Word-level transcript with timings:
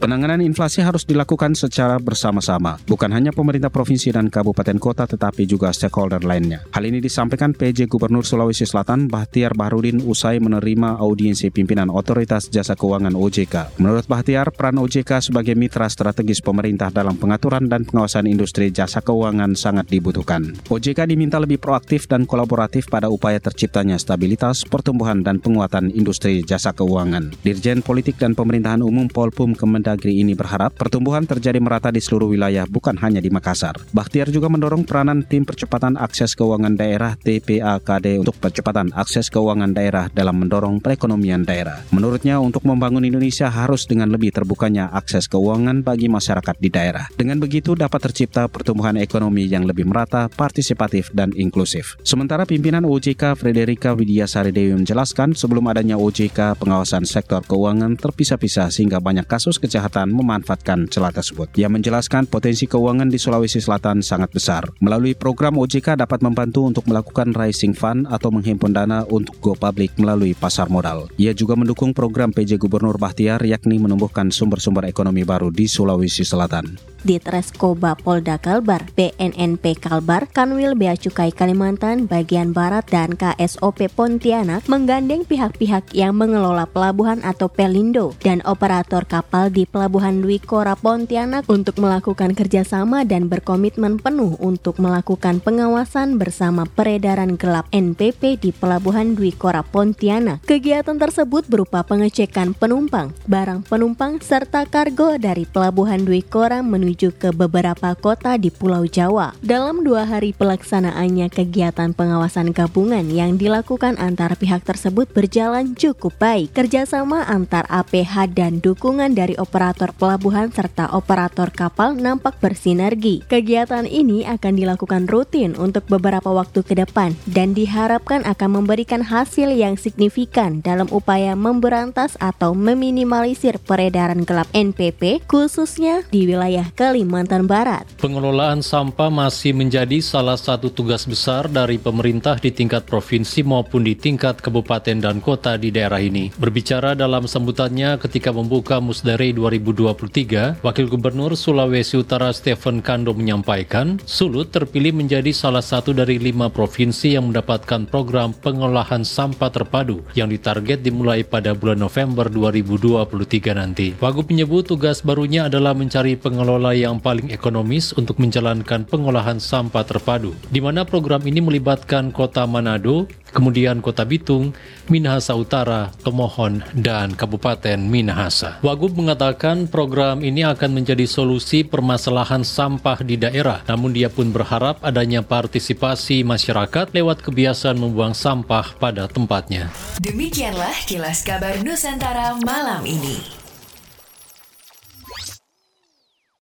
Penanganan 0.00 0.40
inflasi 0.40 0.80
harus 0.80 1.04
dilakukan 1.04 1.52
secara 1.52 2.00
bersama-sama, 2.00 2.80
bukan 2.88 3.12
hanya 3.12 3.36
pemerintah 3.36 3.68
provinsi 3.68 4.16
dan 4.16 4.32
kabupaten 4.32 4.80
kota 4.80 5.04
tetapi 5.04 5.44
juga 5.44 5.68
stakeholder 5.76 6.24
lainnya. 6.24 6.64
Hal 6.72 6.88
ini 6.88 7.04
disampaikan 7.04 7.52
PJ 7.52 7.84
Gubernur 7.84 8.24
Sulawesi 8.24 8.64
Selatan 8.64 9.12
Bahtiar 9.12 9.52
Bahrudin 9.52 10.00
usai 10.00 10.40
menerima 10.40 10.96
audiensi 10.96 11.52
pimpinan 11.52 11.92
Otoritas 11.92 12.48
Jasa 12.48 12.80
Keuangan 12.80 13.12
OJK. 13.12 13.76
Menurut 13.76 14.08
Bahtiar, 14.08 14.56
peran 14.56 14.80
OJK 14.80 15.20
sebagai 15.20 15.52
mitra 15.52 15.84
strategis 15.92 16.40
pemerintah 16.40 16.88
dalam 16.88 17.20
pengaturan 17.20 17.68
dan 17.68 17.84
pengawasan 17.84 18.24
industri 18.24 18.72
jasa 18.72 19.04
keuangan 19.04 19.52
sangat 19.52 19.84
dibutuhkan. 19.92 20.56
OJK 20.72 21.12
diminta 21.12 21.36
lebih 21.36 21.60
proaktif 21.60 22.08
dan 22.08 22.24
kolaboratif 22.24 22.88
pada 22.88 23.12
upaya 23.12 23.36
terciptanya 23.36 24.00
stabilitas, 24.00 24.64
pertumbuhan, 24.64 25.20
dan 25.20 25.44
penguatan 25.44 25.92
industri 25.92 26.40
jasa 26.40 26.72
keuangan. 26.72 27.36
Dirjen 27.44 27.84
Politik 27.84 28.16
dan 28.16 28.32
Pemerintahan 28.32 28.80
Umum 28.80 29.04
Polpum 29.04 29.52
Kementerian 29.52 29.89
Mendagri 29.90 30.22
ini 30.22 30.38
berharap 30.38 30.78
pertumbuhan 30.78 31.26
terjadi 31.26 31.58
merata 31.58 31.90
di 31.90 31.98
seluruh 31.98 32.30
wilayah 32.30 32.62
bukan 32.62 32.94
hanya 33.02 33.18
di 33.18 33.26
Makassar. 33.26 33.74
Bakhtiar 33.90 34.30
juga 34.30 34.46
mendorong 34.46 34.86
peranan 34.86 35.26
tim 35.26 35.42
percepatan 35.42 35.98
akses 35.98 36.38
keuangan 36.38 36.78
daerah 36.78 37.18
TPAKD 37.18 38.22
untuk 38.22 38.38
percepatan 38.38 38.94
akses 38.94 39.26
keuangan 39.34 39.74
daerah 39.74 40.06
dalam 40.14 40.38
mendorong 40.38 40.78
perekonomian 40.78 41.42
daerah. 41.42 41.82
Menurutnya 41.90 42.38
untuk 42.38 42.62
membangun 42.70 43.02
Indonesia 43.02 43.50
harus 43.50 43.82
dengan 43.90 44.14
lebih 44.14 44.30
terbukanya 44.30 44.94
akses 44.94 45.26
keuangan 45.26 45.82
bagi 45.82 46.06
masyarakat 46.06 46.54
di 46.62 46.70
daerah. 46.70 47.10
Dengan 47.18 47.42
begitu 47.42 47.74
dapat 47.74 48.06
tercipta 48.06 48.46
pertumbuhan 48.46 48.94
ekonomi 48.94 49.50
yang 49.50 49.66
lebih 49.66 49.90
merata, 49.90 50.30
partisipatif, 50.30 51.10
dan 51.10 51.34
inklusif. 51.34 51.98
Sementara 52.06 52.46
pimpinan 52.46 52.86
OJK 52.86 53.34
Frederika 53.34 53.90
Widiasari 53.90 54.54
Dewi 54.54 54.78
menjelaskan 54.78 55.34
sebelum 55.34 55.66
adanya 55.66 55.98
OJK 55.98 56.62
pengawasan 56.62 57.02
sektor 57.02 57.42
keuangan 57.42 57.98
terpisah-pisah 57.98 58.70
sehingga 58.70 59.02
banyak 59.02 59.26
kasus 59.26 59.58
kejahatan 59.58 59.79
Kesehatan 59.80 60.12
memanfaatkan 60.12 60.92
celah 60.92 61.08
tersebut. 61.08 61.48
Ia 61.56 61.72
menjelaskan 61.72 62.28
potensi 62.28 62.68
keuangan 62.68 63.08
di 63.08 63.16
Sulawesi 63.16 63.64
Selatan 63.64 64.04
sangat 64.04 64.28
besar. 64.28 64.68
Melalui 64.76 65.16
program 65.16 65.56
OJK 65.56 65.96
dapat 65.96 66.20
membantu 66.20 66.68
untuk 66.68 66.84
melakukan 66.84 67.32
rising 67.32 67.72
fund 67.72 68.04
atau 68.12 68.28
menghimpun 68.28 68.76
dana 68.76 69.08
untuk 69.08 69.40
go 69.40 69.56
public 69.56 69.96
melalui 69.96 70.36
pasar 70.36 70.68
modal. 70.68 71.08
Ia 71.16 71.32
juga 71.32 71.56
mendukung 71.56 71.96
program 71.96 72.28
PJ 72.28 72.60
Gubernur 72.60 73.00
Bahtiar 73.00 73.40
yakni 73.40 73.80
menumbuhkan 73.80 74.28
sumber-sumber 74.28 74.84
ekonomi 74.84 75.24
baru 75.24 75.48
di 75.48 75.64
Sulawesi 75.64 76.28
Selatan. 76.28 76.76
Di 77.00 77.16
Treskoba 77.16 77.96
Polda 77.96 78.36
Kalbar, 78.36 78.84
BNNP 78.92 79.80
Kalbar, 79.80 80.28
Kanwil 80.28 80.76
Bea 80.76 80.92
Cukai 80.92 81.32
Kalimantan 81.32 82.04
bagian 82.04 82.52
Barat 82.52 82.84
dan 82.92 83.16
KSOP 83.16 83.88
Pontianak 83.96 84.68
menggandeng 84.68 85.24
pihak-pihak 85.24 85.96
yang 85.96 86.12
mengelola 86.20 86.68
pelabuhan 86.68 87.24
atau 87.24 87.48
Pelindo 87.48 88.12
dan 88.20 88.44
operator 88.44 89.08
kapal 89.08 89.48
di 89.48 89.64
Pelabuhan 89.70 90.18
Kora 90.42 90.74
Pontianak 90.74 91.46
untuk 91.46 91.78
melakukan 91.78 92.34
kerjasama 92.34 93.06
dan 93.06 93.30
berkomitmen 93.30 94.02
penuh 94.02 94.34
untuk 94.42 94.82
melakukan 94.82 95.38
pengawasan 95.38 96.18
bersama 96.18 96.66
peredaran 96.66 97.38
gelap 97.38 97.70
NPP 97.70 98.42
di 98.42 98.50
Pelabuhan 98.50 99.14
Kora 99.38 99.62
Pontianak. 99.62 100.42
Kegiatan 100.42 100.98
tersebut 100.98 101.46
berupa 101.46 101.86
pengecekan 101.86 102.58
penumpang, 102.58 103.14
barang 103.30 103.62
penumpang, 103.70 104.18
serta 104.18 104.66
kargo 104.66 105.14
dari 105.22 105.46
Pelabuhan 105.46 106.02
Dwi 106.02 106.26
Kora 106.26 106.66
menuju 106.66 107.14
ke 107.14 107.30
beberapa 107.30 107.94
kota 107.94 108.34
di 108.42 108.50
Pulau 108.50 108.90
Jawa. 108.90 109.38
Dalam 109.38 109.86
dua 109.86 110.02
hari 110.02 110.34
pelaksanaannya 110.34 111.30
kegiatan 111.30 111.94
pengawasan 111.94 112.50
gabungan 112.50 113.06
yang 113.06 113.38
dilakukan 113.38 113.94
antar 114.02 114.34
pihak 114.34 114.66
tersebut 114.66 115.06
berjalan 115.14 115.78
cukup 115.78 116.10
baik. 116.18 116.58
Kerjasama 116.58 117.22
antar 117.30 117.70
APH 117.70 118.34
dan 118.34 118.58
dukungan 118.58 119.14
dari 119.14 119.38
operator 119.38 119.59
operator 119.60 119.92
pelabuhan 119.92 120.48
serta 120.48 120.88
operator 120.96 121.52
kapal 121.52 121.92
nampak 121.92 122.40
bersinergi. 122.40 123.20
Kegiatan 123.28 123.84
ini 123.84 124.24
akan 124.24 124.56
dilakukan 124.56 125.04
rutin 125.04 125.52
untuk 125.52 125.84
beberapa 125.84 126.32
waktu 126.32 126.64
ke 126.64 126.80
depan 126.80 127.12
dan 127.28 127.52
diharapkan 127.52 128.24
akan 128.24 128.56
memberikan 128.56 129.04
hasil 129.04 129.52
yang 129.52 129.76
signifikan 129.76 130.64
dalam 130.64 130.88
upaya 130.88 131.36
memberantas 131.36 132.16
atau 132.24 132.56
meminimalisir 132.56 133.60
peredaran 133.60 134.24
gelap 134.24 134.48
NPP 134.56 135.28
khususnya 135.28 136.08
di 136.08 136.24
wilayah 136.24 136.64
Kalimantan 136.72 137.44
Barat. 137.44 137.84
Pengelolaan 138.00 138.64
sampah 138.64 139.12
masih 139.12 139.52
menjadi 139.52 140.00
salah 140.00 140.40
satu 140.40 140.72
tugas 140.72 141.04
besar 141.04 141.52
dari 141.52 141.76
pemerintah 141.76 142.40
di 142.40 142.48
tingkat 142.48 142.88
provinsi 142.88 143.44
maupun 143.44 143.84
di 143.84 143.92
tingkat 143.92 144.40
kabupaten 144.40 145.04
dan 145.04 145.20
kota 145.20 145.60
di 145.60 145.68
daerah 145.68 146.00
ini. 146.00 146.32
Berbicara 146.40 146.96
dalam 146.96 147.28
sambutannya 147.28 148.00
ketika 148.00 148.32
membuka 148.32 148.80
Musdare 148.80 149.49
2023, 149.58 150.62
Wakil 150.62 150.86
Gubernur 150.86 151.34
Sulawesi 151.34 151.98
Utara 151.98 152.30
Stephen 152.30 152.78
Kando 152.78 153.10
menyampaikan, 153.10 153.98
Sulut 154.06 154.54
terpilih 154.54 154.94
menjadi 154.94 155.34
salah 155.34 155.64
satu 155.64 155.90
dari 155.90 156.22
lima 156.22 156.46
provinsi 156.46 157.18
yang 157.18 157.34
mendapatkan 157.34 157.90
program 157.90 158.30
pengolahan 158.30 159.02
sampah 159.02 159.50
terpadu 159.50 160.06
yang 160.14 160.30
ditarget 160.30 160.86
dimulai 160.86 161.26
pada 161.26 161.50
bulan 161.56 161.82
November 161.82 162.30
2023 162.30 163.58
nanti. 163.58 163.96
Wagub 163.98 164.30
menyebut 164.30 164.70
tugas 164.70 165.02
barunya 165.02 165.50
adalah 165.50 165.74
mencari 165.74 166.14
pengelola 166.14 166.70
yang 166.70 167.02
paling 167.02 167.34
ekonomis 167.34 167.90
untuk 167.98 168.22
menjalankan 168.22 168.86
pengolahan 168.86 169.42
sampah 169.42 169.82
terpadu, 169.82 170.36
di 170.52 170.62
mana 170.62 170.86
program 170.86 171.24
ini 171.26 171.42
melibatkan 171.42 172.12
kota 172.12 172.44
Manado, 172.44 173.08
kemudian 173.30 173.80
Kota 173.80 174.04
Bitung, 174.04 174.52
Minahasa 174.86 175.32
Utara, 175.34 175.90
Tomohon, 176.04 176.62
dan 176.76 177.16
Kabupaten 177.16 177.78
Minahasa. 177.80 178.60
Wagub 178.60 178.94
mengatakan 178.94 179.70
program 179.70 180.20
ini 180.20 180.44
akan 180.44 180.76
menjadi 180.76 181.08
solusi 181.08 181.64
permasalahan 181.64 182.44
sampah 182.44 183.00
di 183.00 183.16
daerah, 183.16 183.64
namun 183.64 183.96
dia 183.96 184.12
pun 184.12 184.28
berharap 184.30 184.82
adanya 184.84 185.24
partisipasi 185.24 186.22
masyarakat 186.26 186.92
lewat 186.92 187.24
kebiasaan 187.24 187.80
membuang 187.80 188.12
sampah 188.12 188.76
pada 188.76 189.08
tempatnya. 189.08 189.72
Demikianlah 190.02 190.74
kilas 190.84 191.24
kabar 191.24 191.56
Nusantara 191.64 192.36
malam 192.44 192.84
ini. 192.84 193.39